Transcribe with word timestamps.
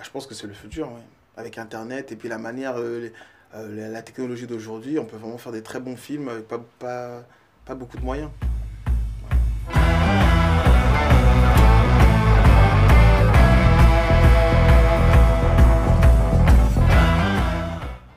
Ah, 0.00 0.02
je 0.02 0.08
pense 0.08 0.26
que 0.26 0.34
c'est 0.34 0.46
le 0.46 0.54
futur. 0.54 0.88
Avec 1.36 1.58
Internet 1.58 2.10
et 2.10 2.16
puis 2.16 2.30
la 2.30 2.38
manière, 2.38 2.78
euh, 2.78 3.10
euh, 3.54 3.90
la, 3.92 4.00
technologie 4.00 4.46
d'aujourd'hui, 4.46 4.98
on 4.98 5.04
peut 5.04 5.18
vraiment 5.18 5.36
faire 5.36 5.52
des 5.52 5.62
très 5.62 5.78
bons 5.78 5.96
films 5.96 6.30
avec 6.30 6.48
pas 6.48 7.26
beaucoup 7.74 7.98
de 7.98 8.02
moyens. 8.02 8.30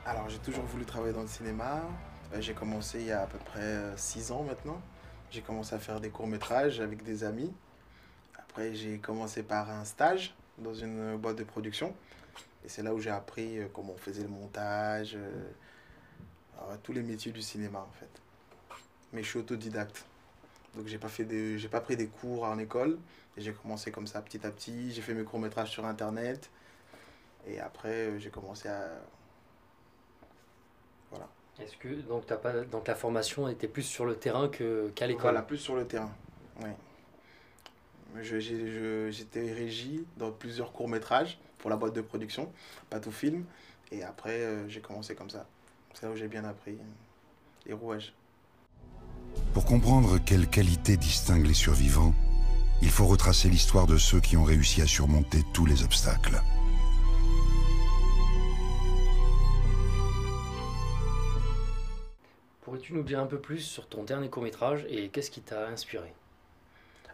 Alors 0.06 0.30
j'ai 0.30 0.38
toujours 0.38 0.64
voulu 0.64 0.86
travailler 0.86 1.12
dans 1.12 1.20
le 1.20 1.28
cinéma. 1.28 1.82
Euh, 2.32 2.40
J'ai 2.40 2.54
commencé 2.54 3.00
il 3.00 3.06
y 3.08 3.12
a 3.12 3.20
à 3.20 3.26
peu 3.26 3.36
près 3.36 3.92
6 3.96 4.32
ans 4.32 4.42
maintenant. 4.42 4.80
J'ai 5.30 5.42
commencé 5.42 5.74
à 5.74 5.78
faire 5.78 6.00
des 6.00 6.08
courts-métrages 6.08 6.80
avec 6.80 7.04
des 7.04 7.24
amis. 7.24 7.52
Après 8.38 8.74
j'ai 8.74 8.96
commencé 8.96 9.42
par 9.42 9.70
un 9.70 9.84
stage 9.84 10.34
dans 10.58 10.74
une 10.74 11.16
boîte 11.16 11.36
de 11.36 11.44
production. 11.44 11.94
Et 12.64 12.68
c'est 12.68 12.82
là 12.82 12.94
où 12.94 13.00
j'ai 13.00 13.10
appris 13.10 13.58
euh, 13.58 13.66
comment 13.72 13.92
on 13.92 13.98
faisait 13.98 14.22
le 14.22 14.28
montage, 14.28 15.14
euh, 15.16 15.50
alors, 16.58 16.78
tous 16.82 16.92
les 16.92 17.02
métiers 17.02 17.32
du 17.32 17.42
cinéma 17.42 17.80
en 17.80 17.92
fait. 17.98 18.08
Mais 19.12 19.22
je 19.22 19.28
suis 19.28 19.38
autodidacte. 19.38 20.04
Donc 20.74 20.86
j'ai 20.86 20.98
pas 20.98 21.08
fait 21.08 21.24
des, 21.24 21.58
j'ai 21.58 21.68
pas 21.68 21.80
pris 21.80 21.96
des 21.96 22.06
cours 22.06 22.44
en 22.44 22.58
école. 22.58 22.98
Et 23.36 23.40
j'ai 23.42 23.52
commencé 23.52 23.90
comme 23.90 24.06
ça 24.06 24.22
petit 24.22 24.46
à 24.46 24.50
petit. 24.50 24.92
J'ai 24.92 25.02
fait 25.02 25.14
mes 25.14 25.24
courts-métrages 25.24 25.70
sur 25.70 25.84
internet. 25.84 26.50
Et 27.46 27.60
après 27.60 28.08
euh, 28.08 28.18
j'ai 28.18 28.30
commencé 28.30 28.68
à 28.68 28.88
voilà. 31.10 31.28
Est-ce 31.60 31.76
que 31.76 31.88
donc, 31.88 32.26
t'as 32.26 32.36
pas, 32.36 32.52
donc 32.62 32.88
la 32.88 32.94
formation 32.94 33.48
était 33.48 33.68
plus 33.68 33.82
sur 33.82 34.06
le 34.06 34.16
terrain 34.16 34.48
que, 34.48 34.90
qu'à 34.94 35.06
l'école? 35.06 35.22
Voilà, 35.22 35.42
plus 35.42 35.58
sur 35.58 35.76
le 35.76 35.86
terrain. 35.86 36.10
Oui. 36.62 36.70
Je- 38.22 38.38
j'ai- 38.38 38.70
je- 38.70 39.10
J'étais 39.10 39.52
régie 39.52 40.04
dans 40.16 40.30
plusieurs 40.30 40.72
courts-métrages 40.72 41.38
pour 41.58 41.70
la 41.70 41.76
boîte 41.76 41.94
de 41.94 42.00
production, 42.00 42.52
pas 42.90 43.00
tout 43.00 43.10
film. 43.12 43.44
Et 43.92 44.02
après, 44.02 44.40
euh, 44.40 44.68
j'ai 44.68 44.80
commencé 44.80 45.14
comme 45.14 45.30
ça. 45.30 45.46
C'est 45.94 46.06
là 46.06 46.12
où 46.12 46.16
j'ai 46.16 46.28
bien 46.28 46.44
appris 46.44 46.76
les 47.66 47.72
rouages. 47.72 48.14
Pour 49.52 49.64
comprendre 49.64 50.18
quelles 50.18 50.48
qualités 50.48 50.96
distinguent 50.96 51.46
les 51.46 51.54
survivants, 51.54 52.14
il 52.82 52.90
faut 52.90 53.06
retracer 53.06 53.48
l'histoire 53.48 53.86
de 53.86 53.96
ceux 53.98 54.20
qui 54.20 54.36
ont 54.36 54.44
réussi 54.44 54.80
à 54.82 54.86
surmonter 54.86 55.42
tous 55.52 55.66
les 55.66 55.82
obstacles. 55.82 56.40
Pourrais-tu 62.62 62.94
nous 62.94 63.02
dire 63.02 63.20
un 63.20 63.26
peu 63.26 63.38
plus 63.40 63.60
sur 63.60 63.88
ton 63.88 64.04
dernier 64.04 64.30
court-métrage 64.30 64.86
et 64.88 65.08
qu'est-ce 65.08 65.30
qui 65.30 65.40
t'a 65.42 65.68
inspiré? 65.68 66.12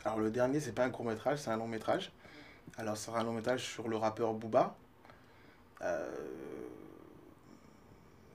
Alors 0.05 0.19
le 0.19 0.31
dernier, 0.31 0.61
c'est 0.61 0.73
pas 0.73 0.84
un 0.84 0.91
court-métrage, 0.91 1.39
c'est 1.39 1.51
un 1.51 1.56
long-métrage. 1.56 2.12
Alors 2.79 2.97
c'est 2.97 3.12
un 3.12 3.25
long-métrage 3.25 3.65
sur 3.65 3.89
le 3.89 3.97
rappeur 3.97 4.34
Booba. 4.34 4.77
Euh, 5.83 6.11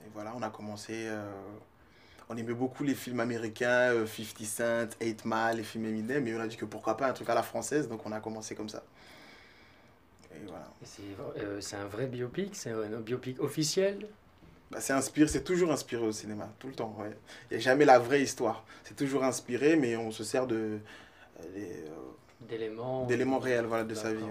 Et 0.05 0.09
voilà, 0.13 0.33
on 0.35 0.41
a 0.41 0.49
commencé... 0.49 0.94
euh, 1.07 1.31
On 2.30 2.38
aimait 2.38 2.53
beaucoup 2.53 2.83
les 2.83 2.95
films 2.95 3.19
américains, 3.22 3.91
euh, 3.94 4.07
50 4.07 4.45
Cent, 4.45 4.89
8 5.02 5.25
Mile, 5.25 5.57
les 5.57 5.63
films 5.63 5.85
Eminem, 5.85 6.23
mais 6.23 6.35
on 6.35 6.39
a 6.41 6.47
dit 6.47 6.57
que 6.57 6.66
pourquoi 6.66 6.97
pas 6.97 7.07
un 7.09 7.13
truc 7.13 7.30
à 7.30 7.35
la 7.35 7.44
française, 7.44 7.88
donc 7.89 8.05
on 8.05 8.11
a 8.11 8.19
commencé 8.22 8.55
comme 8.55 8.69
ça. 8.69 8.83
Et 10.31 10.45
voilà. 10.47 10.73
C'est, 10.83 11.02
euh, 11.38 11.61
c'est 11.61 11.75
un 11.77 11.85
vrai 11.88 12.07
biopic 12.07 12.55
C'est 12.55 12.72
un 12.72 13.00
biopic 13.00 13.39
officiel? 13.39 14.07
Bah, 14.72 14.81
c'est 14.81 14.94
inspiré, 14.94 15.27
c'est 15.27 15.44
toujours 15.44 15.72
inspiré 15.72 16.03
au 16.05 16.11
cinéma, 16.11 16.50
tout 16.59 16.67
le 16.67 16.73
temps. 16.75 16.95
ouais. 17.00 17.11
Il 17.52 17.55
n'y 17.55 17.57
a 17.57 17.59
jamais 17.63 17.85
la 17.85 18.00
vraie 18.00 18.22
histoire. 18.23 18.66
C'est 18.83 18.95
toujours 18.95 19.23
inspiré, 19.23 19.75
mais 19.75 19.95
on 19.95 20.11
se 20.11 20.23
sert 20.23 20.47
de, 20.47 20.79
d'éléments 22.41 23.05
d'éléments 23.05 23.39
réels 23.39 23.66
voilà, 23.66 23.83
de 23.83 23.95
sa 23.95 24.14
vie. 24.14 24.23
Ouais. 24.23 24.30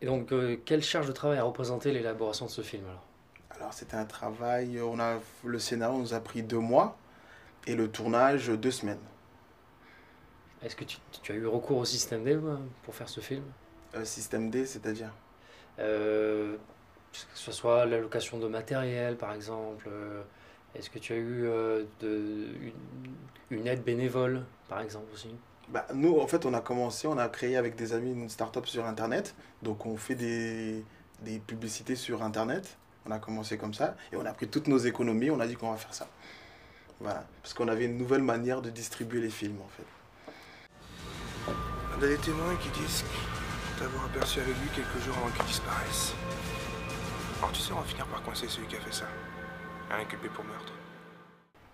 Et 0.00 0.06
donc, 0.06 0.32
euh, 0.32 0.56
quelle 0.64 0.82
charge 0.82 1.06
de 1.06 1.12
travail 1.12 1.38
a 1.38 1.44
représenté 1.44 1.92
l'élaboration 1.92 2.46
de 2.46 2.50
ce 2.50 2.62
film 2.62 2.84
alors? 2.86 3.06
Alors 3.50 3.72
c'était 3.72 3.96
un 3.96 4.04
travail, 4.04 4.80
on 4.80 4.98
a, 4.98 5.18
le 5.44 5.58
scénario 5.58 5.98
nous 5.98 6.12
a 6.12 6.20
pris 6.20 6.42
deux 6.42 6.58
mois 6.58 6.96
et 7.66 7.74
le 7.74 7.88
tournage 7.88 8.48
deux 8.48 8.72
semaines. 8.72 8.98
Est-ce 10.62 10.76
que 10.76 10.84
tu, 10.84 10.98
tu 11.22 11.32
as 11.32 11.34
eu 11.36 11.46
recours 11.46 11.78
au 11.78 11.84
système 11.84 12.24
D 12.24 12.32
euh, 12.32 12.56
pour 12.82 12.94
faire 12.94 13.08
ce 13.08 13.20
film? 13.20 13.44
Euh, 13.94 14.04
système 14.04 14.50
D, 14.50 14.66
c'est-à-dire? 14.66 15.12
Euh, 15.78 16.56
Que 17.12 17.38
ce 17.38 17.52
soit 17.52 17.86
l'allocation 17.86 18.38
de 18.38 18.48
matériel 18.48 19.16
par 19.16 19.32
exemple 19.32 19.86
euh, 19.88 20.22
Est-ce 20.74 20.90
que 20.90 20.98
tu 20.98 21.12
as 21.12 21.16
eu 21.16 21.44
euh, 21.44 21.84
de, 22.00 22.46
une, 23.50 23.58
une 23.58 23.66
aide 23.66 23.84
bénévole 23.84 24.44
par 24.68 24.80
exemple 24.80 25.06
aussi? 25.12 25.34
Bah, 25.68 25.86
Nous, 25.94 26.18
en 26.18 26.26
fait, 26.26 26.44
on 26.46 26.52
a 26.54 26.60
commencé, 26.60 27.06
on 27.06 27.16
a 27.16 27.28
créé 27.28 27.56
avec 27.56 27.76
des 27.76 27.92
amis 27.92 28.12
une 28.12 28.28
start-up 28.28 28.66
sur 28.66 28.84
Internet. 28.84 29.34
Donc 29.62 29.86
on 29.86 29.96
fait 29.96 30.14
des, 30.14 30.84
des 31.20 31.38
publicités 31.38 31.96
sur 31.96 32.22
Internet. 32.22 32.76
On 33.06 33.10
a 33.10 33.18
commencé 33.18 33.58
comme 33.58 33.74
ça 33.74 33.96
et 34.12 34.16
on 34.16 34.24
a 34.24 34.32
pris 34.32 34.48
toutes 34.48 34.66
nos 34.66 34.78
économies, 34.78 35.30
on 35.30 35.40
a 35.40 35.46
dit 35.46 35.56
qu'on 35.56 35.70
va 35.70 35.76
faire 35.76 35.94
ça. 35.94 36.08
Voilà, 37.00 37.24
parce 37.42 37.52
qu'on 37.52 37.68
avait 37.68 37.84
une 37.84 37.98
nouvelle 37.98 38.22
manière 38.22 38.62
de 38.62 38.70
distribuer 38.70 39.20
les 39.20 39.30
films 39.30 39.58
en 39.60 39.68
fait. 39.68 41.52
On 41.98 42.02
a 42.02 42.06
des 42.06 42.16
témoins 42.16 42.56
qui 42.56 42.68
disent 42.80 43.04
t'avoir 43.78 44.06
aperçu 44.06 44.40
avec 44.40 44.54
lui 44.54 44.68
quelques 44.74 45.04
jours 45.04 45.16
avant 45.18 45.30
qu'il 45.36 45.44
disparaisse. 45.44 46.14
Alors 47.38 47.52
tu 47.52 47.60
sais, 47.60 47.72
on 47.72 47.80
va 47.80 47.84
finir 47.84 48.06
par 48.06 48.22
coincer 48.22 48.48
celui 48.48 48.66
qui 48.68 48.76
a 48.76 48.80
fait 48.80 48.92
ça. 48.92 49.04
Inculpé 49.90 50.28
pour 50.28 50.44
meurtre. 50.44 50.72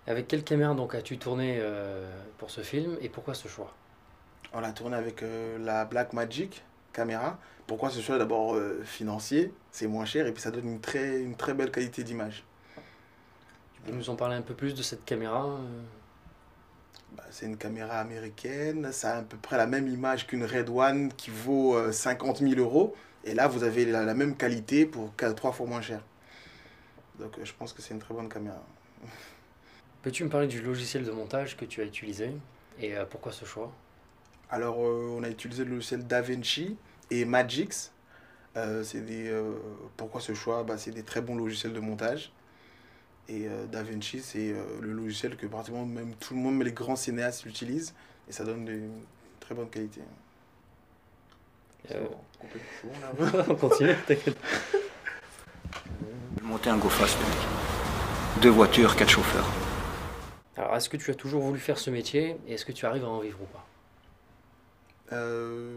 Avec 0.06 0.28
quelle 0.28 0.44
caméra 0.44 0.74
donc 0.74 0.94
as-tu 0.94 1.18
tourné 1.18 1.56
euh, 1.58 2.10
pour 2.38 2.50
ce 2.50 2.60
film 2.62 2.98
et 3.00 3.08
pourquoi 3.08 3.32
ce 3.34 3.48
choix? 3.48 3.72
On 4.52 4.60
l'a 4.60 4.72
tourné 4.72 4.96
avec 4.96 5.22
euh, 5.22 5.58
la 5.58 5.84
Blackmagic 5.84 6.64
caméra. 6.92 7.38
Pourquoi 7.66 7.90
ce 7.90 8.00
choix? 8.00 8.18
D'abord 8.18 8.54
euh, 8.56 8.82
financier, 8.84 9.52
c'est 9.70 9.86
moins 9.86 10.04
cher 10.04 10.26
et 10.26 10.32
puis 10.32 10.42
ça 10.42 10.50
donne 10.50 10.68
une 10.68 10.80
très, 10.80 11.20
une 11.20 11.36
très 11.36 11.54
belle 11.54 11.70
qualité 11.70 12.04
d'image. 12.04 12.44
Tu 13.74 13.82
peux 13.82 13.92
nous 13.92 14.10
en 14.10 14.16
parler 14.16 14.36
un 14.36 14.42
peu 14.42 14.54
plus 14.54 14.74
de 14.74 14.82
cette 14.82 15.04
caméra 15.04 15.58
Bah, 17.16 17.24
c'est 17.30 17.46
une 17.46 17.56
caméra 17.56 17.98
américaine, 18.00 18.92
ça 18.92 19.16
a 19.16 19.18
à 19.18 19.22
peu 19.22 19.36
près 19.36 19.56
la 19.56 19.66
même 19.66 19.88
image 19.88 20.26
qu'une 20.26 20.44
Red 20.44 20.68
One 20.70 21.12
qui 21.12 21.30
vaut 21.30 21.76
euh, 21.76 21.92
50 21.92 22.38
000 22.38 22.60
euros. 22.60 22.94
Et 23.24 23.34
là, 23.34 23.48
vous 23.48 23.64
avez 23.64 23.84
la, 23.84 24.04
la 24.04 24.14
même 24.14 24.36
qualité 24.36 24.86
pour 24.86 25.14
quatre- 25.16 25.34
trois 25.34 25.52
fois 25.52 25.66
moins 25.66 25.82
cher. 25.82 26.02
Donc 27.20 27.38
euh, 27.38 27.44
je 27.44 27.52
pense 27.52 27.72
que 27.72 27.82
c'est 27.82 27.94
une 27.94 28.00
très 28.00 28.14
bonne 28.14 28.28
caméra. 28.28 28.62
Peux-tu 30.02 30.24
me 30.24 30.30
parler 30.30 30.46
du 30.46 30.62
logiciel 30.62 31.04
de 31.04 31.10
montage 31.10 31.56
que 31.56 31.64
tu 31.64 31.82
as 31.82 31.84
utilisé 31.84 32.32
et 32.80 32.96
euh, 32.96 33.04
pourquoi 33.04 33.32
ce 33.32 33.44
choix? 33.44 33.70
Alors, 34.50 34.84
euh, 34.84 35.14
on 35.16 35.22
a 35.22 35.28
utilisé 35.28 35.64
le 35.64 35.70
logiciel 35.72 36.06
DaVinci 36.06 36.76
et 37.10 37.24
Magix. 37.24 37.92
Euh, 38.56 38.82
c'est 38.82 39.02
des, 39.02 39.28
euh, 39.28 39.52
pourquoi 39.96 40.20
ce 40.20 40.34
choix? 40.34 40.64
Bah, 40.64 40.76
C'est 40.76 40.90
des 40.90 41.04
très 41.04 41.20
bons 41.20 41.36
logiciels 41.36 41.72
de 41.72 41.80
montage. 41.80 42.32
Et 43.28 43.46
euh, 43.46 43.66
DaVinci, 43.66 44.20
c'est 44.20 44.54
le 44.80 44.92
logiciel 44.92 45.36
que 45.36 45.46
pratiquement 45.46 45.86
même 45.86 46.14
tout 46.16 46.34
le 46.34 46.40
monde, 46.40 46.56
même 46.56 46.66
les 46.66 46.72
grands 46.72 46.96
cinéastes 46.96 47.44
l'utilisent. 47.44 47.94
Et 48.28 48.32
ça 48.32 48.44
donne 48.44 48.66
une 48.66 49.02
très 49.38 49.54
bonne 49.54 49.70
qualité. 49.70 50.00
On 53.48 53.54
continue, 53.54 53.94
t'inquiète. 54.06 54.36
Monter 56.50 56.70
un 56.70 56.78
go 56.78 56.88
fast. 56.88 57.16
Deux 58.42 58.50
voitures, 58.50 58.96
quatre 58.96 59.10
chauffeurs. 59.10 59.46
Alors, 60.56 60.74
est-ce 60.76 60.88
que 60.88 60.96
tu 60.96 61.10
as 61.10 61.14
toujours 61.14 61.42
voulu 61.42 61.60
faire 61.60 61.78
ce 61.78 61.90
métier 61.90 62.36
et 62.48 62.54
est-ce 62.54 62.64
que 62.64 62.72
tu 62.72 62.84
arrives 62.86 63.04
à 63.04 63.08
en 63.08 63.20
vivre 63.20 63.38
ou 63.40 63.46
pas? 63.46 63.64
Euh, 65.12 65.72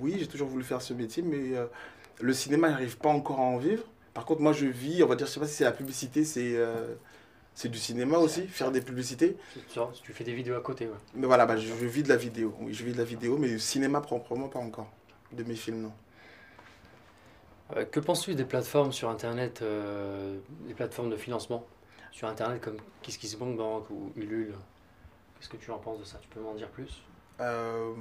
oui, 0.00 0.16
j'ai 0.20 0.28
toujours 0.28 0.48
voulu 0.48 0.62
faire 0.64 0.80
ce 0.80 0.94
métier, 0.94 1.22
mais 1.24 1.56
euh, 1.56 1.66
le 2.20 2.32
cinéma, 2.32 2.70
j'arrive 2.70 2.98
pas 2.98 3.08
encore 3.08 3.40
à 3.40 3.42
en 3.42 3.58
vivre. 3.58 3.82
Par 4.14 4.24
contre, 4.24 4.40
moi, 4.42 4.52
je 4.52 4.66
vis, 4.66 5.02
on 5.02 5.06
va 5.06 5.16
dire, 5.16 5.26
je 5.26 5.32
sais 5.32 5.40
pas 5.40 5.46
si 5.48 5.54
c'est 5.54 5.64
la 5.64 5.72
publicité, 5.72 6.24
c'est 6.24 6.56
euh, 6.56 6.94
c'est 7.54 7.68
du 7.68 7.78
cinéma 7.78 8.18
aussi, 8.18 8.46
faire 8.46 8.70
des 8.70 8.80
publicités. 8.80 9.36
Tu- 9.52 9.80
Tu 10.04 10.12
fais 10.12 10.24
des 10.24 10.34
vidéos 10.34 10.54
à 10.54 10.60
côté, 10.60 10.86
ouais. 10.86 10.92
Mais 11.14 11.26
voilà, 11.26 11.46
bah, 11.46 11.56
je, 11.56 11.66
je 11.66 11.86
vis 11.86 12.02
de 12.04 12.08
la 12.08 12.16
vidéo. 12.16 12.54
Oui, 12.60 12.72
je 12.72 12.84
vis 12.84 12.92
de 12.92 12.98
la 12.98 13.04
vidéo, 13.04 13.38
mais 13.38 13.48
le 13.48 13.58
cinéma 13.58 14.00
proprement 14.00 14.48
pas 14.48 14.60
encore. 14.60 14.90
De 15.32 15.42
mes 15.44 15.56
films, 15.56 15.82
non. 15.82 15.92
Euh, 17.76 17.84
que 17.84 18.00
penses-tu 18.00 18.34
des 18.34 18.44
plateformes 18.44 18.92
sur 18.92 19.08
Internet, 19.08 19.62
euh, 19.62 20.38
des 20.66 20.74
plateformes 20.74 21.10
de 21.10 21.16
financement 21.16 21.66
sur 22.10 22.28
Internet 22.28 22.60
comme 22.60 22.76
KissKissBankBank 23.02 23.90
ou 23.90 24.12
Ulule? 24.16 24.54
Qu'est-ce 25.38 25.48
que 25.48 25.56
tu 25.56 25.70
en 25.70 25.78
penses 25.78 26.00
de 26.00 26.04
ça? 26.04 26.18
Tu 26.20 26.28
peux 26.28 26.40
m'en 26.40 26.54
dire 26.54 26.68
plus? 26.68 27.02
Euh, 27.40 27.94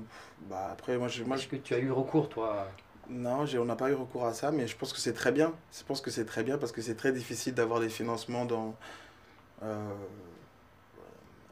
bah, 0.50 0.70
après, 0.72 0.98
moi, 0.98 1.08
je, 1.08 1.24
moi, 1.24 1.38
Est-ce 1.38 1.48
que 1.48 1.56
tu 1.56 1.74
as 1.74 1.80
eu 1.80 1.92
recours, 1.92 2.30
toi 2.30 2.68
non, 3.10 3.46
j'ai- 3.46 3.58
on 3.58 3.66
n'a 3.66 3.76
pas 3.76 3.90
eu 3.90 3.94
recours 3.94 4.26
à 4.26 4.34
ça, 4.34 4.52
mais 4.52 4.68
je 4.68 4.78
pense 4.78 4.94
que 4.94 5.00
c'est 5.00 5.14
très 5.14 5.32
bien. 5.32 5.54
Je 5.78 5.84
pense 5.84 6.00
que 6.02 6.12
c'est 6.12 6.24
très 6.26 6.44
bien 6.44 6.58
parce 6.58 6.72
que 6.72 6.82
c'est 6.82 6.96
très 6.96 7.12
difficile 7.12 7.54
d'avoir 7.54 7.80
des 7.82 7.90
financements 7.90 8.46
dans, 8.46 8.76
euh, 9.64 9.94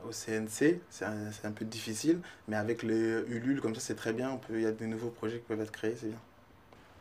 au 0.08 0.12
CNC. 0.12 0.82
C'est 0.90 1.06
un, 1.06 1.30
un 1.44 1.52
peu 1.52 1.66
difficile, 1.66 2.22
mais 2.48 2.56
avec 2.56 2.84
les 2.84 3.24
Ulule, 3.28 3.62
comme 3.62 3.76
ça, 3.76 3.82
c'est 3.82 3.96
très 3.96 4.14
bien. 4.14 4.40
Il 4.50 4.62
y 4.62 4.66
a 4.66 4.72
des 4.72 4.88
nouveaux 4.88 5.10
projets 5.10 5.40
qui 5.40 5.46
peuvent 5.46 5.62
être 5.62 5.72
créés, 5.72 5.96
c'est 6.00 6.08
bien. 6.08 6.20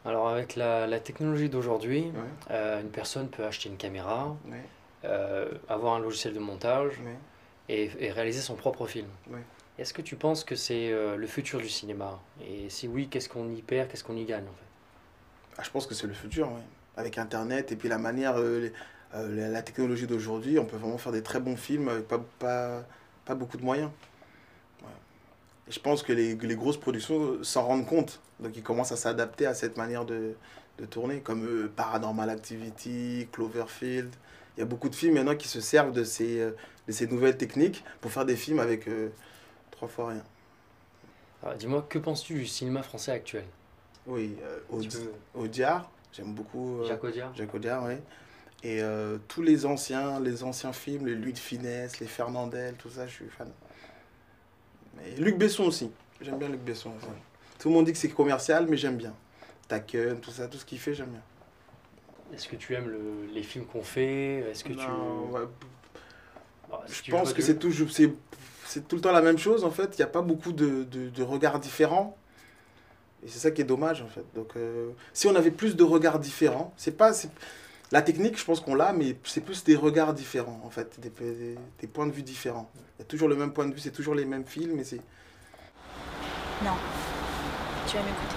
Alors, 0.08 0.30
avec 0.30 0.56
la, 0.56 0.86
la 0.86 1.00
technologie 1.00 1.50
d'aujourd'hui, 1.50 2.04
Ouais, 2.14 2.50
euh, 2.50 2.80
une 2.80 2.88
personne 2.88 3.28
peut 3.28 3.44
acheter 3.44 3.68
une 3.68 3.76
caméra, 3.76 4.34
ouais, 4.46 4.62
euh, 5.04 5.50
avoir 5.68 5.96
un 5.96 5.98
logiciel 5.98 6.32
de 6.32 6.38
montage 6.38 6.92
ouais. 7.04 7.16
et, 7.68 7.90
et 8.00 8.10
réaliser 8.10 8.40
son 8.40 8.54
propre 8.54 8.86
film. 8.86 9.06
Est-ce 9.78 9.92
que 9.92 10.00
tu 10.00 10.16
penses 10.16 10.44
que 10.44 10.56
c'est 10.56 10.90
euh, 10.90 11.16
le 11.16 11.26
futur 11.26 11.60
du 11.60 11.68
cinéma? 11.68 12.18
Et 12.42 12.70
si 12.70 12.88
oui, 12.88 13.08
qu'est-ce 13.08 13.28
qu'on 13.28 13.52
y 13.52 13.60
perd, 13.60 13.88
qu'est-ce 13.90 14.02
qu'on 14.02 14.16
y 14.16 14.24
gagne 14.24 14.44
en 14.44 14.46
fait? 14.46 15.58
Ah, 15.58 15.62
je 15.62 15.70
pense 15.70 15.86
que 15.86 15.94
c'est 15.94 16.06
le 16.06 16.14
futur. 16.14 16.48
Avec 16.96 17.18
Internet 17.18 17.70
et 17.70 17.76
puis 17.76 17.90
la 17.90 17.98
manière, 17.98 18.38
les- 18.38 18.72
la, 19.12 19.48
la 19.48 19.62
technologie 19.62 20.06
d'aujourd'hui, 20.06 20.58
on 20.58 20.64
peut 20.64 20.78
vraiment 20.78 20.98
faire 20.98 21.12
des 21.12 21.22
très 21.22 21.38
bons 21.38 21.56
films 21.56 21.88
avec 21.88 22.08
pas, 22.08 22.20
pas, 22.38 22.82
pas 23.26 23.34
beaucoup 23.34 23.58
de 23.58 23.62
moyens. 23.64 23.90
Et 25.68 25.72
je 25.72 25.80
pense 25.80 26.02
que 26.02 26.12
les, 26.12 26.34
les 26.34 26.56
grosses 26.56 26.78
productions 26.78 27.42
s'en 27.42 27.64
rendent 27.66 27.86
compte. 27.86 28.20
Donc 28.40 28.56
ils 28.56 28.62
commencent 28.62 28.92
à 28.92 28.96
s'adapter 28.96 29.46
à 29.46 29.54
cette 29.54 29.76
manière 29.76 30.04
de, 30.04 30.34
de 30.78 30.86
tourner, 30.86 31.20
comme 31.20 31.44
euh, 31.44 31.70
Paranormal 31.74 32.30
Activity, 32.30 33.28
Cloverfield. 33.32 34.10
Il 34.56 34.60
y 34.60 34.62
a 34.62 34.66
beaucoup 34.66 34.88
de 34.88 34.94
films 34.94 35.14
maintenant 35.14 35.36
qui 35.36 35.48
se 35.48 35.60
servent 35.60 35.92
de 35.92 36.04
ces, 36.04 36.40
euh, 36.40 36.50
de 36.86 36.92
ces 36.92 37.06
nouvelles 37.06 37.36
techniques 37.36 37.84
pour 38.00 38.10
faire 38.10 38.24
des 38.24 38.36
films 38.36 38.60
avec 38.60 38.88
euh, 38.88 39.10
trois 39.70 39.88
fois 39.88 40.08
rien. 40.08 40.24
Alors, 41.42 41.56
Dis-moi, 41.56 41.86
que 41.88 41.98
penses-tu 41.98 42.34
du 42.34 42.46
cinéma 42.46 42.82
français 42.82 43.12
actuel? 43.12 43.44
Oui, 44.06 44.36
euh, 44.42 44.58
Tu 44.70 44.76
Audi- 44.76 44.88
peux- 44.88 45.40
Audiard, 45.40 45.90
j'aime 46.12 46.32
beaucoup. 46.32 46.80
Jacques 46.86 47.04
Audiard 47.04 47.32
Jacques 47.36 47.54
Audiard, 47.54 47.84
oui. 47.84 47.94
Et 48.64 48.80
tous 49.28 49.42
les 49.42 49.66
anciens, 49.66 50.18
les 50.18 50.42
anciens 50.42 50.72
films, 50.72 51.06
les 51.06 51.14
Louis 51.14 51.32
de 51.32 51.38
Finesse, 51.38 52.00
les 52.00 52.08
Fernandel, 52.08 52.74
tout 52.74 52.90
ça, 52.90 53.06
je 53.06 53.12
suis 53.12 53.28
fan. 53.28 53.46
Et 55.06 55.20
Luc 55.20 55.36
Besson 55.36 55.64
aussi. 55.64 55.90
J'aime 56.20 56.38
bien 56.38 56.48
Luc 56.48 56.60
Besson 56.60 56.90
aussi. 56.96 57.06
Tout 57.58 57.68
le 57.68 57.74
monde 57.74 57.86
dit 57.86 57.92
que 57.92 57.98
c'est 57.98 58.08
commercial, 58.08 58.66
mais 58.68 58.76
j'aime 58.76 58.96
bien. 58.96 59.14
Taken, 59.68 60.20
tout 60.20 60.30
ça, 60.30 60.48
tout 60.48 60.58
ce 60.58 60.64
qu'il 60.64 60.78
fait, 60.78 60.94
j'aime 60.94 61.10
bien. 61.10 61.22
Est-ce 62.34 62.48
que 62.48 62.56
tu 62.56 62.74
aimes 62.74 62.88
le- 62.88 63.26
les 63.32 63.42
films 63.42 63.64
qu'on 63.66 63.82
fait? 63.82 64.44
Est-ce 64.50 64.64
que 64.64 64.72
Non, 64.72 65.28
tu... 65.28 65.34
ouais, 65.34 65.40
Bah, 66.70 66.82
si 66.86 66.94
je 66.96 67.02
tu 67.02 67.10
pense 67.10 67.32
que 67.32 67.42
c'est 67.42 67.58
toujours, 67.58 67.90
c'est, 67.90 68.12
c'est 68.66 68.86
tout 68.86 68.96
le 68.96 69.02
temps 69.02 69.12
la 69.12 69.22
même 69.22 69.38
chose 69.38 69.64
en 69.64 69.70
fait. 69.70 69.94
Il 69.94 69.96
n'y 69.98 70.02
a 70.04 70.08
pas 70.08 70.22
beaucoup 70.22 70.52
de, 70.52 70.84
de, 70.84 71.08
de 71.08 71.22
regards 71.22 71.58
différents. 71.60 72.16
Et 73.24 73.28
c'est 73.28 73.38
ça 73.40 73.50
qui 73.50 73.62
est 73.62 73.64
dommage 73.64 74.02
en 74.02 74.06
fait. 74.08 74.24
Donc, 74.34 74.52
euh, 74.56 74.90
si 75.12 75.26
on 75.26 75.34
avait 75.34 75.50
plus 75.50 75.74
de 75.76 75.82
regards 75.84 76.18
différents, 76.18 76.72
c'est 76.76 76.96
pas, 76.96 77.12
c'est- 77.12 77.30
la 77.90 78.02
technique, 78.02 78.38
je 78.38 78.44
pense 78.44 78.60
qu'on 78.60 78.74
l'a, 78.74 78.92
mais 78.92 79.16
c'est 79.24 79.40
plus 79.40 79.64
des 79.64 79.76
regards 79.76 80.12
différents 80.12 80.60
en 80.64 80.70
fait, 80.70 81.00
des, 81.00 81.10
des, 81.10 81.58
des 81.80 81.86
points 81.86 82.06
de 82.06 82.12
vue 82.12 82.22
différents. 82.22 82.70
Il 82.98 83.02
y 83.02 83.02
a 83.02 83.06
toujours 83.06 83.28
le 83.28 83.36
même 83.36 83.52
point 83.52 83.66
de 83.66 83.72
vue, 83.74 83.80
c'est 83.80 83.90
toujours 83.92 84.14
les 84.14 84.24
mêmes 84.24 84.44
films, 84.44 84.72
mais 84.76 84.84
c'est 84.84 85.00
Non. 86.64 86.72
Tu 87.86 87.96
vas 87.96 88.02
m'écouter. 88.02 88.36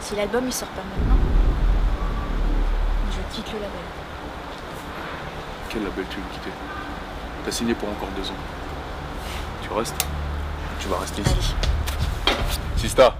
Si 0.00 0.14
l'album 0.14 0.44
il 0.46 0.52
sort 0.52 0.68
pas 0.68 0.82
maintenant, 0.82 1.18
je 3.10 3.34
quitte 3.34 3.52
le 3.52 3.58
label. 3.58 3.86
Quel 5.68 5.82
label 5.84 6.04
tu 6.10 6.16
veux 6.16 6.28
quitter? 6.32 6.50
T'as 7.44 7.50
signé 7.50 7.74
pour 7.74 7.88
encore 7.88 8.08
deux 8.16 8.28
ans. 8.30 8.40
Tu 9.62 9.72
restes? 9.72 10.06
Tu 10.78 10.88
vas 10.88 10.98
rester 10.98 11.22
ici. 11.22 11.54
Allez. 12.26 12.36
Sista 12.76 13.16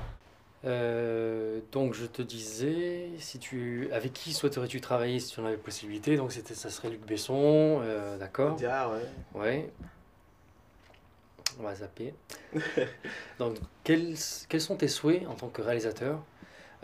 Euh, 0.65 1.61
donc 1.73 1.95
je 1.95 2.05
te 2.05 2.21
disais, 2.21 3.11
si 3.19 3.39
tu, 3.39 3.89
avec 3.93 4.13
qui 4.13 4.35
souhaiterais-tu 4.35 4.81
travailler 4.81 5.19
si 5.19 5.33
tu 5.33 5.41
en 5.41 5.47
avais 5.47 5.57
possibilité? 5.57 6.17
Donc 6.17 6.33
c'était, 6.33 6.55
ça 6.55 6.69
serait 6.71 6.91
Luc 6.91 7.05
Besson, 7.07 7.81
euh, 7.83 8.19
d'accord? 8.19 8.55
Audiard, 8.55 8.93
ouais. 8.93 9.01
Ouais. 9.35 9.73
On 11.59 11.63
va 11.63 11.75
zapper. 11.75 12.15
Donc 13.39 13.57
quels, 13.85 14.15
quels 14.49 14.61
sont 14.61 14.77
tes 14.77 14.89
souhaits 14.89 15.27
en 15.27 15.35
tant 15.35 15.49
que 15.49 15.63
réalisateur 15.63 16.23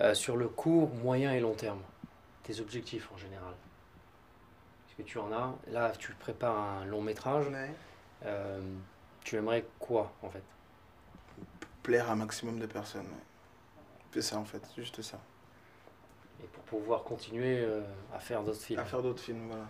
euh, 0.01 0.15
sur 0.15 0.37
le 0.37 0.49
court, 0.49 0.95
moyen 0.95 1.33
et 1.33 1.41
long 1.41 1.55
terme? 1.55 1.81
Tes 2.45 2.61
objectifs 2.61 3.11
en 3.13 3.19
général 3.19 3.53
Est-ce 4.89 4.97
que 4.97 5.03
tu 5.03 5.19
en 5.19 5.33
as? 5.33 5.55
Là, 5.71 5.93
tu 5.99 6.13
prépares 6.13 6.59
un 6.59 6.85
long 6.87 7.03
métrage. 7.03 7.47
Ouais. 7.49 7.71
tu 9.23 9.37
aimerais 9.37 9.67
quoi 9.79 10.13
en 10.23 10.31
fait? 10.31 10.43
Plaire 11.83 12.09
à 12.09 12.13
un 12.13 12.17
maximum 12.17 12.59
de 12.59 12.67
personnes. 12.67 13.03
ouais. 13.03 13.36
C'est 14.17 14.23
ça 14.23 14.39
en 14.39 14.47
fait, 14.47 14.63
juste 14.79 15.03
ça. 15.03 15.19
Et 16.43 16.47
pour 16.47 16.63
pouvoir 16.63 17.03
continuer 17.05 17.59
euh, 17.61 17.83
à 18.15 18.19
faire 18.19 18.43
d'autres 18.43 18.63
films. 18.63 18.81
À 18.81 18.85
faire 18.87 19.03
d'autres 19.03 19.21
films, 19.21 19.47
voilà. 19.47 19.67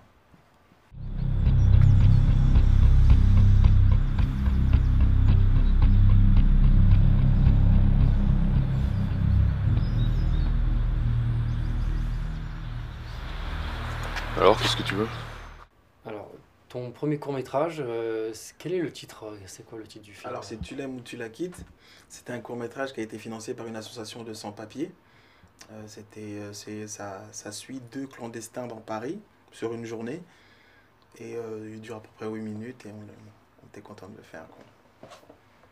Alors, 14.36 14.56
qu'est-ce 14.62 14.76
que 14.76 14.84
tu 14.84 14.94
veux? 14.94 15.08
Ton 16.76 16.90
premier 16.90 17.18
court 17.18 17.32
métrage, 17.32 17.82
quel 18.58 18.72
est 18.74 18.80
le 18.80 18.92
titre 18.92 19.24
euh, 19.24 19.36
C'est 19.46 19.64
quoi 19.64 19.78
le 19.78 19.86
titre 19.86 20.04
du 20.04 20.12
film? 20.12 20.28
Alors 20.28 20.44
c'est 20.44 20.60
Tu 20.60 20.74
l'aimes 20.74 20.96
ou 20.96 21.00
tu 21.00 21.16
la 21.16 21.30
quittes. 21.30 21.64
C'était 22.10 22.32
un 22.32 22.40
court 22.40 22.56
métrage 22.56 22.92
qui 22.92 23.00
a 23.00 23.02
été 23.02 23.18
financé 23.18 23.54
par 23.54 23.66
une 23.66 23.76
association 23.76 24.24
de 24.24 24.34
sans-papiers. 24.34 24.92
Euh, 25.72 25.82
c'était, 25.86 26.20
euh, 26.20 26.52
c'est, 26.52 26.86
ça, 26.86 27.22
ça 27.32 27.50
suit 27.50 27.80
deux 27.92 28.06
clandestins 28.06 28.66
dans 28.66 28.76
Paris 28.76 29.18
sur 29.52 29.72
une 29.72 29.86
journée. 29.86 30.22
Et 31.18 31.36
euh, 31.36 31.70
il 31.72 31.80
dure 31.80 31.96
à 31.96 32.00
peu 32.00 32.10
près 32.16 32.26
8 32.26 32.42
minutes 32.42 32.84
et 32.84 32.90
on, 32.90 33.66
était 33.68 33.80
content 33.80 34.08
de 34.08 34.16
le 34.16 34.22
faire. 34.22 34.46
quoi. 34.46 34.64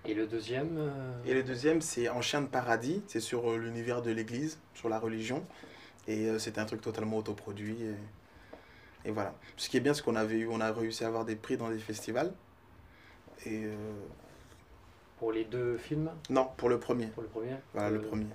Et 0.07 0.13
le 0.13 0.27
deuxième 0.27 0.77
euh, 0.77 1.13
Et 1.25 1.33
le 1.33 1.43
deuxième, 1.43 1.81
c'est 1.81 2.09
En 2.09 2.21
chien 2.21 2.43
de 2.43 2.47
paradis. 2.47 3.03
C'est 3.07 3.21
sur 3.21 3.51
euh, 3.51 3.57
l'univers 3.57 4.03
de 4.03 4.11
l'église, 4.11 4.59
sur 4.75 4.89
la 4.89 4.99
religion. 4.99 5.45
Et 6.07 6.29
euh, 6.29 6.39
c'était 6.39 6.61
un 6.61 6.67
truc 6.67 6.83
totalement 6.83 7.17
autoproduit. 7.17 7.77
Et, 7.83 7.95
et 9.05 9.11
voilà. 9.11 9.35
Ce 9.57 9.69
qui 9.69 9.77
est 9.77 9.81
bien, 9.81 9.95
c'est 9.95 10.03
qu'on 10.03 10.17
avait 10.17 10.37
eu, 10.39 10.49
on 10.49 10.61
a 10.61 10.73
réussi 10.73 11.05
à 11.05 11.09
avoir 11.09 11.25
des 11.25 11.37
prix 11.37 11.57
dans 11.57 11.69
des 11.69 11.79
festivals. 11.79 12.33
Et 13.47 13.65
euh, 13.65 13.75
Pour 15.19 15.33
les 15.33 15.45
deux 15.45 15.77
films 15.77 16.11
non, 16.31 16.49
pour 16.57 16.69
le 16.69 16.79
premier. 16.79 17.07
Pour 17.09 17.23
le 17.23 17.29
premier 17.29 17.57
Voilà, 17.73 17.91
le 17.91 17.99
Euh, 18.01 18.09
premier. 18.09 18.27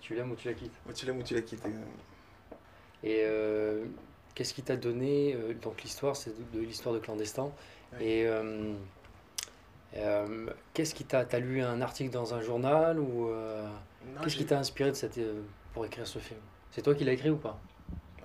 Tu 0.00 0.14
l'aimes 0.14 0.30
ou 0.32 0.36
tu 0.36 0.48
la 0.48 0.54
quittes 0.54 0.72
tu 0.94 1.06
l'aimes 1.06 1.18
ou 1.18 1.22
tu 1.22 1.34
l'as 1.34 1.42
quitté. 1.42 1.68
Et 3.02 3.22
euh, 3.24 3.84
qu'est-ce 4.34 4.54
qui 4.54 4.62
t'a 4.62 4.76
donné 4.76 5.36
Donc 5.62 5.82
l'histoire, 5.82 6.16
c'est 6.16 6.30
de, 6.30 6.58
de 6.58 6.64
l'histoire 6.64 6.94
de 6.94 7.00
clandestin. 7.00 7.50
Oui. 7.98 8.04
Et 8.04 8.26
euh, 8.26 8.74
qu'est-ce 10.74 10.94
qui 10.94 11.04
t'a 11.04 11.24
T'as 11.24 11.38
lu 11.38 11.62
un 11.62 11.80
article 11.80 12.10
dans 12.10 12.34
un 12.34 12.40
journal 12.40 12.98
ou 12.98 13.30
qu'est-ce 14.22 14.36
qui 14.36 14.46
t'a 14.46 14.58
inspiré 14.58 14.90
de 14.90 14.96
cette, 14.96 15.18
pour 15.72 15.86
écrire 15.86 16.06
ce 16.06 16.18
film? 16.18 16.40
C'est 16.70 16.82
toi 16.82 16.94
qui 16.94 17.04
l'as 17.04 17.12
écrit 17.12 17.30
ou 17.30 17.36
pas? 17.36 17.58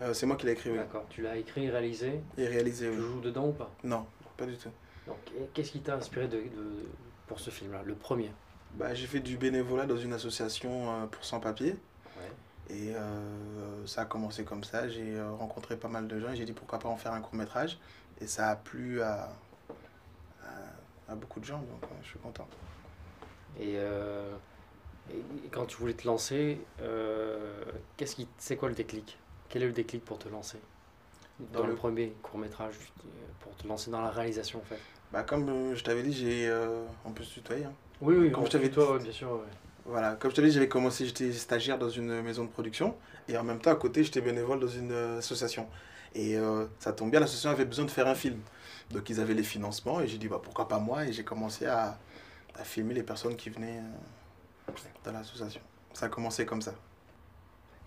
Euh, 0.02 0.14
c'est 0.14 0.26
moi 0.26 0.36
qui 0.36 0.46
l'ai 0.46 0.54
écrit, 0.54 0.72
oui. 0.72 0.78
D'accord. 0.78 1.06
Tu 1.10 1.22
l'as 1.22 1.38
écrit, 1.38 1.70
réalisé 1.70 2.22
Et 2.38 2.48
réalisé, 2.48 2.90
Tu 2.90 2.98
oui. 2.98 3.02
joues 3.02 3.22
dedans 3.22 3.48
ou 3.48 3.52
pas? 3.52 3.70
Non, 3.84 4.06
pas 4.38 4.46
du 4.46 4.58
tout. 4.58 4.70
Donc 5.08 5.18
qu'est-ce 5.54 5.72
qui 5.72 5.82
t'a 5.82 5.96
inspiré 5.96 6.28
de, 6.28 6.38
de- 6.38 6.86
pour 7.28 7.40
ce 7.40 7.50
film-là, 7.50 7.82
le 7.86 7.96
premier? 7.96 8.32
Bah, 8.76 8.94
j'ai 8.94 9.08
fait 9.08 9.20
du 9.20 9.38
bénévolat 9.38 9.86
dans 9.86 9.98
une 9.98 10.14
association 10.14 10.92
euh, 10.92 11.06
pour 11.08 11.24
sans-papiers. 11.26 11.76
Ouais. 12.18 12.76
Et 12.76 12.96
euh, 12.96 13.86
ça 13.86 14.02
a 14.02 14.06
commencé 14.06 14.44
comme 14.44 14.64
ça. 14.64 14.88
J'ai 14.88 15.22
rencontré 15.22 15.76
pas 15.76 15.88
mal 15.90 16.08
de 16.08 16.20
gens 16.20 16.32
et 16.32 16.36
j'ai 16.36 16.46
dit 16.46 16.54
pourquoi 16.54 16.80
pas 16.80 16.90
en 16.90 16.98
faire 16.98 17.14
un 17.14 17.22
court 17.22 17.36
métrage. 17.36 17.78
Et 18.22 18.28
ça 18.28 18.50
a 18.50 18.56
plu 18.56 19.02
à, 19.02 19.34
à, 20.44 21.12
à 21.12 21.16
beaucoup 21.16 21.40
de 21.40 21.46
gens, 21.46 21.60
donc 21.60 21.90
je 22.04 22.08
suis 22.10 22.20
content. 22.20 22.48
Et, 23.60 23.74
euh, 23.76 24.32
quand 25.52 25.66
tu 25.66 25.78
voulais 25.78 25.94
te 25.94 26.08
lancer, 26.08 26.60
euh, 26.82 27.64
qu'est-ce 27.98 28.16
qui, 28.16 28.28
c'est 28.38 28.56
quoi 28.56 28.70
le 28.70 28.76
déclic? 28.76 29.18
Quel 29.52 29.64
est 29.64 29.68
le 29.68 29.74
déclic 29.74 30.04
pour 30.04 30.18
te 30.18 30.28
lancer 30.30 30.58
Dans, 31.40 31.60
Dans 31.60 31.68
le, 31.68 31.74
le- 31.74 31.76
premier 31.76 32.14
court 32.24 32.40
métrage, 32.40 32.76
pour 33.42 33.56
te 33.56 33.68
lancer 33.68 33.92
dans 33.92 34.02
la 34.02 34.10
réalisation 34.10 34.60
en 34.60 34.64
fait? 34.64 34.80
Bah, 35.12 35.24
comme 35.24 35.50
euh, 35.50 35.76
je 35.76 35.84
t'avais 35.84 36.04
dit, 36.04 36.14
j'ai. 36.14 36.48
euh, 36.48 36.84
on 37.06 37.12
peut 37.12 37.24
se 37.24 37.34
tutoyer. 37.34 37.66
hein. 37.66 37.74
Oui, 38.02 38.16
oui, 38.16 38.32
Comme 38.32 38.44
on 38.44 38.46
je 38.46 38.52
t'avais 38.52 38.70
toi, 38.72 39.00
bien 39.00 39.12
sûr. 39.12 39.32
ouais. 39.32 39.48
Voilà, 39.86 40.16
comme 40.16 40.30
je 40.32 40.36
t'avais 40.36 40.48
dit, 40.50 40.54
j'avais 40.54 40.68
commencé, 40.70 41.06
j'étais 41.06 41.32
stagiaire 41.34 41.78
dans 41.80 41.90
une 41.90 42.22
maison 42.22 42.46
de 42.46 42.50
production 42.50 42.96
et 43.28 43.38
en 43.38 43.44
même 43.44 43.60
temps 43.60 43.72
à 43.72 43.76
côté, 43.76 44.04
j'étais 44.04 44.22
bénévole 44.22 44.60
dans 44.60 44.68
une 44.68 44.92
euh, 44.92 45.18
association. 45.20 45.68
Et 46.14 46.38
euh, 46.38 46.66
ça 46.80 46.94
tombe 46.94 47.10
bien, 47.12 47.20
l'association 47.20 47.50
avait 47.50 47.66
besoin 47.66 47.86
de 47.86 47.92
faire 47.92 48.08
un 48.08 48.16
film. 48.16 48.40
Donc 48.92 49.10
ils 49.10 49.20
avaient 49.20 49.34
les 49.34 49.44
financements 49.44 50.00
et 50.02 50.08
j'ai 50.08 50.18
dit 50.18 50.28
bah, 50.28 50.40
pourquoi 50.44 50.68
pas 50.68 50.80
moi? 50.80 51.06
Et 51.06 51.14
j'ai 51.14 51.24
commencé 51.24 51.66
à, 51.66 51.98
à 52.56 52.64
filmer 52.64 52.94
les 52.94 53.04
personnes 53.04 53.36
qui 53.38 53.50
venaient 53.50 53.80
euh, 53.80 53.98
dans 55.04 55.12
l'association. 55.12 55.62
Ça 55.94 56.06
a 56.08 56.10
commencé 56.10 56.46
comme 56.46 56.62
ça. 56.62 56.74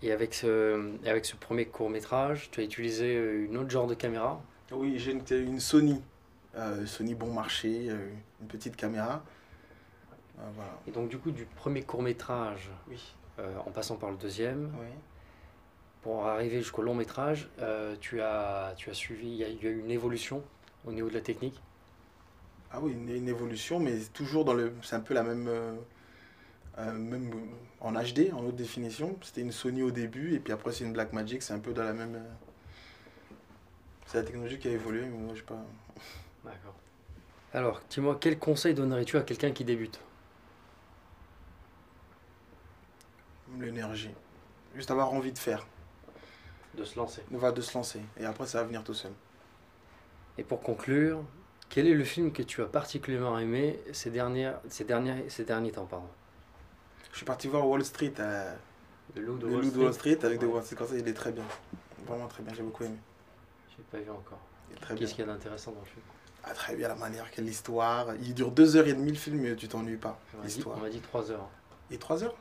Et 0.03 0.11
avec 0.11 0.33
ce, 0.33 0.91
et 1.03 1.09
avec 1.09 1.25
ce 1.25 1.35
premier 1.35 1.65
court 1.65 1.89
métrage, 1.89 2.49
tu 2.51 2.59
as 2.59 2.63
utilisé 2.63 3.15
euh, 3.15 3.45
une 3.45 3.57
autre 3.57 3.69
genre 3.69 3.87
de 3.87 3.95
caméra. 3.95 4.41
Oui, 4.71 4.99
j'ai 4.99 5.11
une, 5.13 5.23
une 5.31 5.59
Sony, 5.59 6.01
euh, 6.55 6.85
Sony 6.85 7.15
bon 7.15 7.31
marché, 7.31 7.87
euh, 7.89 8.09
une 8.41 8.47
petite 8.47 8.75
caméra. 8.75 9.23
Euh, 10.39 10.41
voilà. 10.53 10.77
Et 10.87 10.91
donc 10.91 11.09
du 11.09 11.17
coup, 11.17 11.31
du 11.31 11.45
premier 11.45 11.81
court 11.81 12.01
métrage, 12.01 12.69
Oui. 12.89 13.01
en 13.65 13.71
passant 13.71 13.95
par 13.95 14.11
le 14.11 14.17
deuxième, 14.17 14.71
Oui. 14.79 14.87
pour 16.03 16.25
arriver 16.27 16.57
jusqu'au 16.59 16.81
long 16.83 16.93
métrage, 16.95 17.49
tu, 18.01 18.21
as, 18.21 18.73
tu 18.77 18.89
as 18.89 18.93
suivi, 18.93 19.27
il 19.27 19.35
y 19.37 19.43
a, 19.43 19.47
il 19.47 19.63
y 19.63 19.67
a 19.67 19.69
eu 19.69 19.79
une 19.79 19.91
évolution 19.91 20.43
au 20.85 20.91
niveau 20.91 21.09
de 21.09 21.13
la 21.15 21.21
technique? 21.21 21.59
Ah 22.71 22.79
oui, 22.81 22.91
une, 22.91 23.09
une 23.09 23.29
évolution, 23.29 23.79
mais 23.79 23.97
toujours 24.13 24.43
dans 24.43 24.53
le. 24.53 24.73
C'est 24.81 24.95
un 24.97 24.99
peu 24.99 25.13
la 25.13 25.23
même. 25.23 25.49
Euh, 26.77 26.91
même 26.93 27.31
en 27.81 27.93
HD, 27.93 28.31
en 28.33 28.43
haute 28.45 28.55
définition. 28.55 29.17
C'était 29.21 29.41
une 29.41 29.51
Sony 29.51 29.81
au 29.83 29.91
début, 29.91 30.33
et 30.35 30.39
puis 30.39 30.53
après 30.53 30.71
c'est 30.71 30.83
une 30.85 30.93
Blackmagic, 30.93 31.41
c'est 31.43 31.53
un 31.53 31.59
peu 31.59 31.73
dans 31.73 31.83
la 31.83 31.93
même. 31.93 32.15
euh, 32.15 32.33
C'est 34.05 34.17
la 34.19 34.23
technologie 34.23 34.57
qui 34.59 34.67
a 34.67 34.71
évolué, 34.71 35.01
mais 35.01 35.17
moi 35.17 35.33
je 35.33 35.39
sais 35.39 35.45
pas. 35.45 35.63
D'accord. 36.43 36.75
Alors, 37.53 37.81
dis-moi, 37.89 38.17
quel 38.19 38.39
conseil 38.39 38.73
donnerais-tu 38.75 39.17
à 39.17 39.23
quelqu'un 39.23 39.51
qui 39.51 39.65
débute? 39.65 39.99
L'énergie. 43.59 44.11
Juste 44.75 44.91
avoir 44.91 45.13
envie 45.13 45.31
de 45.31 45.37
faire, 45.39 45.65
De 46.75 46.83
se 46.83 46.95
lancer. 46.97 47.23
va 47.31 47.51
de 47.51 47.61
se 47.61 47.73
lancer. 47.77 48.01
Et 48.17 48.25
après, 48.25 48.45
ça 48.47 48.59
va 48.59 48.65
venir 48.65 48.83
tout 48.83 48.93
seul. 48.93 49.11
Et 50.37 50.43
pour 50.43 50.61
conclure, 50.61 51.23
quel 51.69 51.87
est 51.87 51.93
le 51.93 52.03
film 52.05 52.31
que 52.31 52.41
tu 52.43 52.61
as 52.61 52.65
particulièrement 52.67 53.37
aimé 53.39 53.79
ces, 53.93 54.11
dernières, 54.11 54.59
ces, 54.69 54.85
derniers, 54.85 55.29
ces 55.29 55.43
derniers 55.45 55.71
temps 55.71 55.85
pardon? 55.85 56.07
Je 57.15 57.19
suis 57.19 57.25
parti 57.25 57.47
voir 57.47 57.65
Wall 57.65 57.85
Street, 57.85 58.11
euh, 58.19 58.53
Le 59.15 59.21
Loup 59.21 59.37
de 59.37 59.47
le 59.47 59.53
Wall 59.53 59.61
Loup 59.63 59.71
de 59.71 59.79
Wall 59.85 59.93
Street 59.93 60.17
avec 60.25 60.41
Ouais. 60.41 60.47
The 60.47 60.51
Wall 60.51 60.63
Street 60.63 60.75
comme 60.75 60.87
ça, 60.89 60.95
il 60.97 61.07
est 61.07 61.13
très 61.13 61.31
bien. 61.31 61.45
Vraiment 62.05 62.27
très 62.27 62.43
bien, 62.43 62.53
j'ai 62.53 62.61
beaucoup 62.61 62.83
aimé. 62.83 62.97
J'ai 63.69 63.83
pas 63.83 63.99
vu 63.99 64.09
encore. 64.11 64.39
Qu'est-ce 64.97 65.13
qu'il 65.15 65.25
y 65.25 65.29
a 65.29 65.31
d'intéressant 65.31 65.71
dans 65.71 65.79
le 65.79 65.85
film? 65.85 66.01
Ah, 66.43 66.53
très 66.53 66.75
bien 66.75 66.89
la 66.89 66.95
manière, 66.95 67.31
quelle 67.31 67.47
histoire. 67.47 68.13
Il 68.15 68.33
dure 68.33 68.51
2h30 68.51 69.07
le 69.07 69.13
film, 69.13 69.37
mais 69.39 69.55
tu 69.55 69.69
t'ennuies 69.69 69.95
pas. 69.95 70.19
On 70.33 70.37
m'a 70.39 70.43
dit, 70.45 70.55
L'histoire. 70.55 70.77
on 70.77 70.81
m'a 70.81 70.89
dit 70.89 70.99
3 70.99 71.31
heures. 71.31 71.47
Et 71.89 71.97
3h 71.97 72.31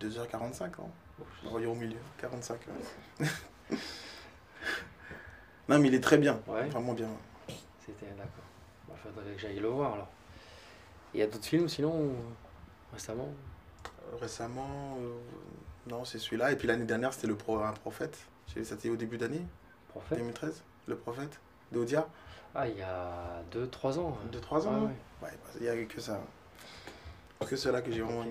2h45, 0.00 0.64
hein. 0.64 0.70
Oh, 1.18 1.24
je- 1.42 1.48
On 1.48 1.58
va 1.58 1.66
au 1.66 1.74
milieu, 1.74 1.96
45. 2.18 2.60
ouais. 3.20 3.26
non, 5.70 5.78
mais 5.78 5.88
il 5.88 5.94
est 5.94 6.00
très 6.00 6.18
bien. 6.18 6.38
Ouais. 6.46 6.68
Vraiment 6.68 6.92
bien. 6.92 7.08
C'était 7.80 8.04
d'accord. 8.18 8.44
Il 8.90 8.96
faudrait 9.14 9.32
que 9.32 9.40
j'aille 9.40 9.58
le 9.60 9.68
voir 9.68 9.94
alors. 9.94 10.08
Il 11.14 11.20
y 11.20 11.22
a 11.22 11.26
d'autres 11.26 11.46
films 11.46 11.70
sinon 11.70 12.12
récemment? 12.92 13.30
Récemment, 14.20 14.96
euh, 15.00 15.18
non, 15.88 16.04
c'est 16.04 16.18
celui-là. 16.18 16.52
Et 16.52 16.56
puis 16.56 16.68
l'année 16.68 16.84
dernière, 16.84 17.12
c'était 17.12 17.26
le 17.26 17.36
pro, 17.36 17.58
un 17.58 17.72
prophète. 17.72 18.18
C'était 18.62 18.88
au 18.88 18.96
début 18.96 19.18
d'année, 19.18 19.42
Prophète 19.88 20.18
2013. 20.18 20.62
Le 20.86 20.96
prophète 20.96 21.38
de 21.72 21.78
Odia. 21.78 22.08
Ah, 22.54 22.66
il 22.66 22.76
y 22.76 22.82
a 22.82 23.42
2-3 23.52 23.98
ans. 23.98 24.16
2-3 24.32 24.66
ans, 24.66 24.70
Ouais, 24.72 24.76
non 24.76 24.86
ouais. 24.86 24.92
Ouais, 25.22 25.30
bah, 25.30 25.50
il 25.56 25.62
n'y 25.62 25.68
a 25.68 25.84
que 25.84 26.00
ça. 26.00 26.20
Que 27.46 27.56
cela 27.56 27.82
que 27.82 27.92
j'ai 27.92 28.00
vraiment. 28.00 28.24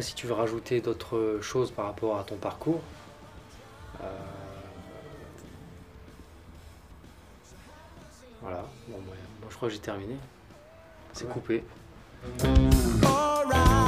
Après 0.00 0.08
si 0.08 0.14
tu 0.14 0.26
veux 0.26 0.32
rajouter 0.32 0.80
d'autres 0.80 1.40
choses 1.42 1.70
par 1.70 1.84
rapport 1.84 2.18
à 2.18 2.24
ton 2.24 2.36
parcours. 2.36 2.80
euh, 4.02 4.06
Voilà, 8.40 8.64
bon, 8.88 8.96
moi 9.06 9.14
je 9.50 9.56
crois 9.56 9.68
que 9.68 9.74
j'ai 9.74 9.80
terminé. 9.80 10.16
C'est 11.12 11.26
Ouais. 11.26 11.32
coupé. 11.34 11.64
Alright. 13.04 13.79